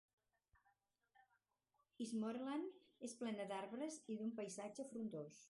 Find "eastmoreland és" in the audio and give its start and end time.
2.05-3.15